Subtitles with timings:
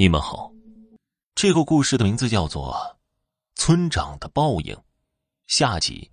[0.00, 0.50] 你们好，
[1.34, 2.74] 这个故事的名字叫做
[3.54, 4.74] 《村长的报应》，
[5.46, 6.10] 下集。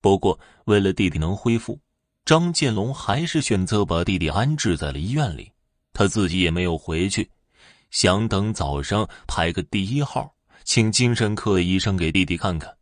[0.00, 1.78] 不过，为了弟弟能恢复，
[2.24, 5.52] 张建龙还是选择把弟弟安置在了医院里，
[5.92, 7.30] 他自己也没有回去，
[7.92, 10.34] 想等早上排个第一号，
[10.64, 12.76] 请精神科医生给弟弟看看。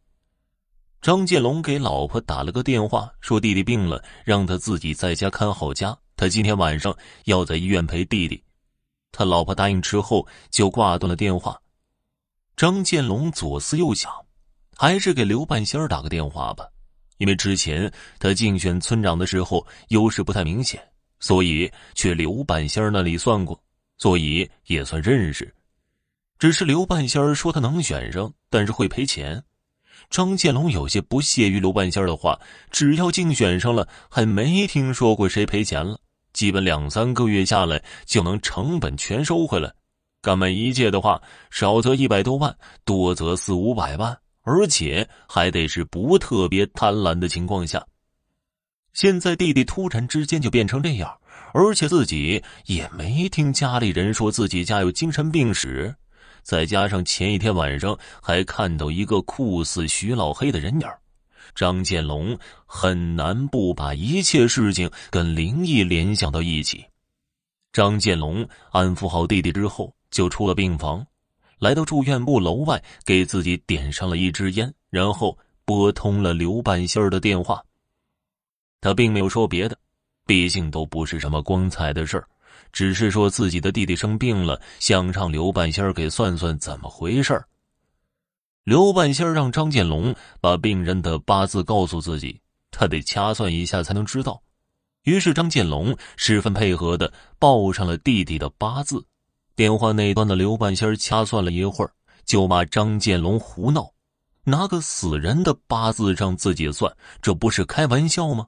[1.03, 6.97] 张建龙给老婆打了个电话，说弟弟病了，让他自己在家看好家，他今天晚上
[7.27, 8.43] 要在医院陪弟弟。
[9.21, 11.61] 他老婆答应之后，就挂断了电话。
[12.57, 14.11] 张建龙左思右想，
[14.79, 16.67] 还是给刘半仙儿打个电话吧，
[17.19, 20.83] 因为之前他竞选村长的时候优势不太明显，
[21.19, 23.63] 所以去刘半仙儿那里算过，
[23.99, 25.55] 所以也算认识。
[26.39, 29.45] 只是刘半仙儿说他能选上，但是会赔钱。
[30.09, 36.01] 张建龙有些不屑于刘半仙儿的话，只要竞选上了，还没听说过谁赔钱了。
[36.33, 39.73] 基本两三个月下来就能成本全收回来，
[40.23, 41.21] 干满一届的话，
[41.51, 47.85] 少则一百多万，多则四五百万，而且还得是不特别贪婪的情况下。
[48.93, 51.17] 现在弟弟突然之间就变成这样，
[51.53, 55.95] 而且自己也没听家里人说自己家有精神病史，
[56.43, 60.89] 再加上前一天晚上还看到一个酷似徐老黑的人影
[61.55, 66.85] 张建龙很难不把一切事情跟灵异联想到一起。
[67.73, 71.07] 张建龙安抚好弟弟之后，就出了病房，
[71.59, 77.63] 来到住院部楼外，给自己点上了一支烟，然后拨通了刘半仙的电话。
[78.81, 79.79] 他并没有说别的，
[80.27, 82.27] 毕竟都不是什么光彩的事儿，
[82.73, 87.47] 只是说自己的弟弟生病了，想让刘半仙给算算怎么回事儿。
[88.65, 94.43] 刘半仙让张建龙把病人的八字告诉自己，他得掐算一下才能知道。
[95.05, 99.05] 于是张建龙十分配合的报上了弟弟的八字。
[99.57, 101.93] 电话那端的刘半仙掐算了一会儿，
[102.25, 103.91] 就骂张建龙胡闹，
[104.45, 108.47] 拿个死人的八字让自己算，这不是开玩笑吗？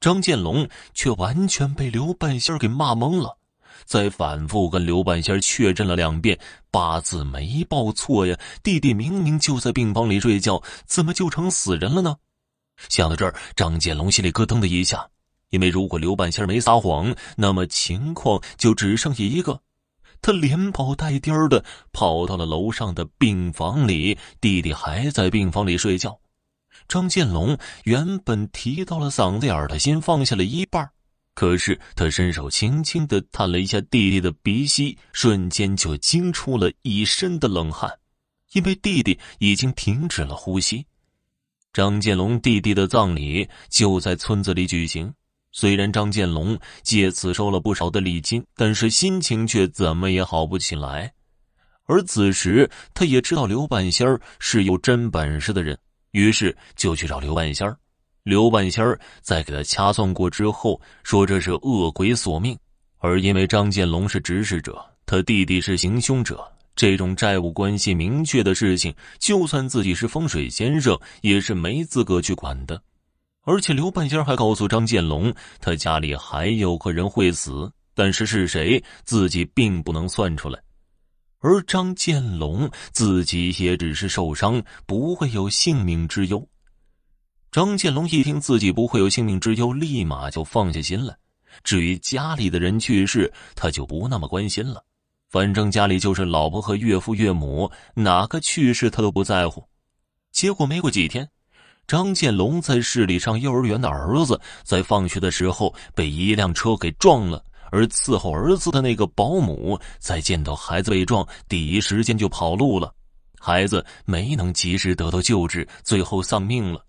[0.00, 3.38] 张建龙却完全被刘半仙给骂懵了。
[3.84, 6.38] 再反复跟刘半仙确认了两遍，
[6.70, 8.38] 八字没报错呀。
[8.62, 12.16] 弟弟明明就在病房里睡觉，怎么就成死人了呢？
[12.88, 15.08] 想到这儿，张建龙心里咯噔的一下，
[15.50, 19.60] 因为如果刘半仙没撒谎，那么情况就只剩下一个：
[20.20, 26.18] 他连跑带颠的跑到了楼上的病房里，弟弟还在病房里睡觉。
[26.88, 30.90] 张建龙原本提到了嗓子眼的心放下了一半。
[31.36, 37.92] 可是他伸手轻轻的探了一下弟弟的鼻息，瞬间就惊出了一身的冷汗，
[38.52, 40.86] 因为弟弟已经停止了呼吸。
[41.74, 45.12] 张建龙弟弟的葬礼就在村子里举行，
[45.52, 51.12] 虽然张建龙借此收了不少的礼金，但是心情却怎么也好不起来。
[51.84, 55.78] 而此时，他也知道刘半仙是有真本事的人，
[56.12, 57.76] 于是就去找刘半仙。
[58.26, 62.58] 刘半仙儿在给他掐算过之后，说这是恶鬼索命，
[62.98, 66.44] 而因为张建龙是指使者，他弟弟是行凶者，
[66.74, 72.82] 这种债务关系明确的事情，就算自己是风水先生，也是没资格去管的。
[73.44, 80.60] 而且刘半仙还告诉张建龙，他家里还有个人会死，但是是谁，自己并不能算出来。
[81.38, 86.44] 而张建龙自己也只是受伤，不会有性命之忧。
[87.50, 91.16] 张建龙一听自己不会有性命之忧，立马就放下心了。
[91.64, 94.82] 至于家里的人去世，他就不那么关心了。
[95.30, 99.66] 反正家里就是老婆和岳父岳母，哪个去世他都不在乎。
[100.32, 101.28] 结果没过几天，
[101.86, 107.42] 张建龙在市里上幼儿园的儿子，在放学的时候被一辆车给撞了。
[107.72, 112.94] 而伺候儿子的那个保姆，在见到孩子被撞，第一时间就跑路了。
[113.40, 116.84] 孩子没能及时得到救治，最后丧命了。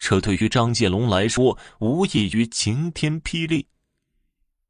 [0.00, 3.64] 这对于张建龙来说，无异于晴天霹雳。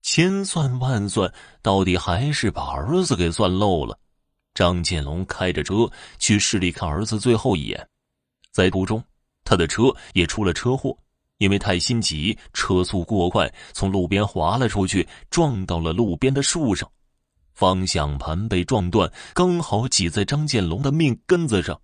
[0.03, 1.33] 千算万算，
[1.63, 3.97] 到底还是把儿子给算漏了。
[4.55, 5.89] 张建龙开着车
[6.19, 7.89] 去市里看儿子最后一眼，
[8.51, 9.03] 在途中，
[9.45, 10.99] 他的车也出了车祸，
[11.39, 16.91] 因为太心急，车速过快，从路边滑了出去，撞到了路边的树上，
[17.55, 21.81] 方向盘被撞断，刚好挤在张建龙的命根子上。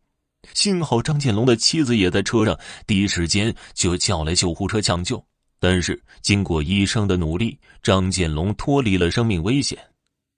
[0.55, 5.25] 幸好张建龙的妻子也在车上，第一时间就叫来救护车抢救。
[5.59, 9.79] 但是经过医生的努力，张建龙脱离了生命危险。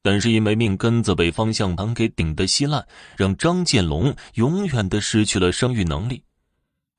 [0.01, 6.23] 但是因为命根子被方向盘给顶得稀烂，让张建龙永远的失去了生育能力。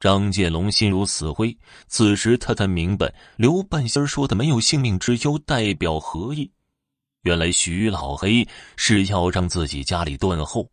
[0.02, 1.58] 张建龙心如死灰。
[1.88, 6.52] 此时他才明白刘半仙说的“没有性命之忧”代表何意。
[7.24, 10.70] 原来徐老黑是要让自己家里断后。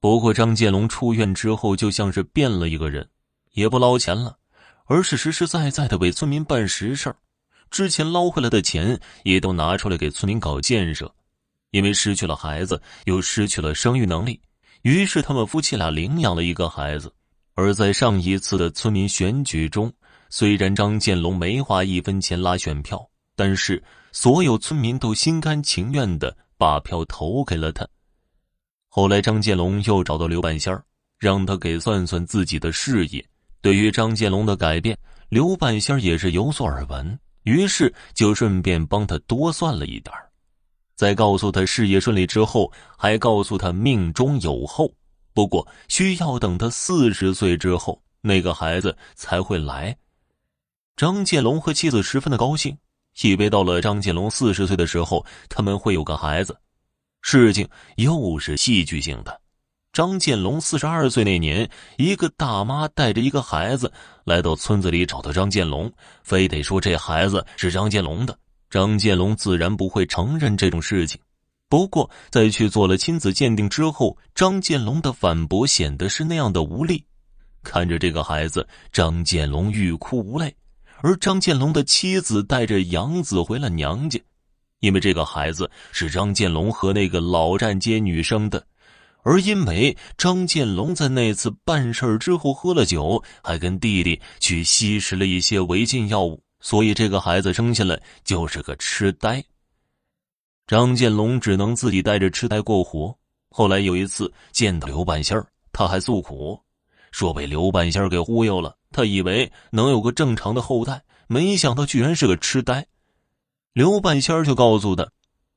[0.00, 3.06] 不过张建龙出院之后，就像是变了一个人，
[3.52, 4.38] 也不捞钱了，
[4.86, 7.16] 而是实实在在的为村民办实事儿
[7.70, 11.14] 之前捞回来的钱，也都拿出来给村民搞建设。
[11.70, 14.40] 因为失去了孩子，又失去了生育能力，
[14.82, 17.12] 于是他们夫妻俩领养了一个孩子。
[17.54, 19.92] 而在上一次的村民选举中，
[20.30, 23.06] 虽然张建龙没花一分钱拉选票，
[23.36, 23.80] 但是
[24.12, 27.86] 所有村民都心甘情愿的把票投给了他。
[28.92, 30.84] 后来，张建龙又找到刘半仙儿，
[31.16, 33.24] 让他给算算自己的事业。
[33.60, 34.98] 对于张建龙的改变，
[35.28, 40.12] 刘半仙儿也是有所耳闻，于是就顺便帮他多算了一点
[40.96, 44.92] 在告诉他事业顺利之后，还告诉他命中有后，
[45.32, 49.96] 不过需要等他四十岁之后，那个孩子才会来。
[50.96, 52.76] 张建龙和妻子十分的高兴，
[53.22, 56.58] 以为到了张建龙四十岁的时候，他们会有个孩子。
[57.22, 59.40] 事情又是戏剧性的。
[59.92, 61.68] 张建龙四十二岁那年，
[61.98, 63.92] 一个大妈带着一个孩子
[64.24, 68.38] 来到村子里找到张建龙，非得说这孩子是张建龙的。
[68.70, 71.20] 张建龙自然不会承认这种事情。
[71.68, 77.04] 不过，在去做了亲子鉴定之后，张建龙的反驳显得是那样的无力。
[77.64, 80.54] 看着这个孩子，张建龙欲哭无泪。
[81.02, 84.20] 而张建龙的妻子带着养子回了娘家。
[84.80, 88.66] 因为这个孩子是张建龙和那个老站街女生的，
[89.22, 99.42] 而因为张建龙在那次办事之后喝了酒，还跟弟弟去吸食了一些违禁药物，所以这个孩子生下来就是个痴呆。
[100.66, 103.14] 张建龙只能自己带着痴呆过活。
[103.50, 105.36] 后来有一次见到刘半仙，
[105.72, 106.58] 他还诉苦，
[107.10, 112.86] 说被刘半仙给忽悠了，他以为能有个正常的后代，没想到居然是个痴呆。
[113.72, 115.08] 刘半仙儿就告诉他：“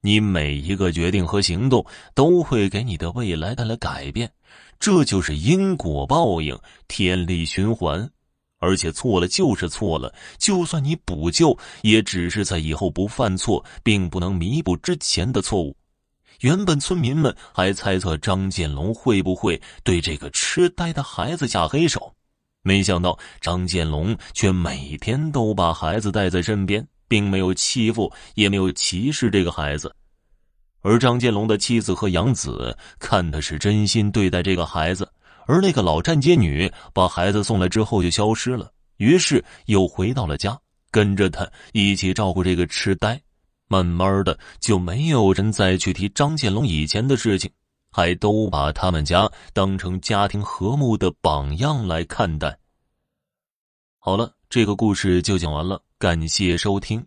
[0.02, 1.84] 你每一个决定和行动
[2.14, 4.32] 都会给你的未来带来改变，
[4.80, 6.58] 这就是因果报应、
[6.88, 8.08] 天理循环。
[8.60, 15.76] 而且错了就是错了，就算你补救，也只是在以后不犯错，并不能弥补之前的错误。”
[16.42, 22.14] 原本村民们还猜测张建龙会不会对这个痴呆的孩子下黑手，
[22.62, 26.86] 没想到张建龙却每天都把孩子带在身边。
[27.14, 29.96] 并没有欺负，也没有歧视这个孩子，
[30.82, 35.08] 而张建龙的妻子和养子看的是真心对待这个孩子，
[35.46, 43.22] 而那个老站街女把孩子送来之后就消失了，于是又回到了家，跟着他一起照顾这个痴呆。
[43.68, 47.48] 慢慢的，就没有人再去提张建龙以前的事情，
[47.92, 52.58] 还都把他们家当成家庭和睦的榜样来看待。
[54.00, 55.82] 好了，这个故事就讲完了。
[55.98, 57.04] 感谢收听。